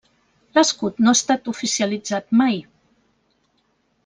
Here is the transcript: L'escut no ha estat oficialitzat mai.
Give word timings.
L'escut 0.57 1.03
no 1.07 1.11
ha 1.13 1.19
estat 1.19 1.51
oficialitzat 1.53 2.29
mai. 2.43 2.59